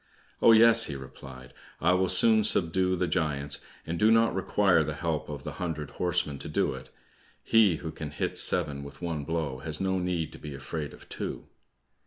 [0.41, 4.95] "Oh, yes," he replied, "I will soon subdue the giants, and do not require the
[4.95, 6.89] help of the hundred horsemen to do it;
[7.43, 11.07] he who can hit seven with one blow has no need to be afraid of
[11.07, 11.45] two."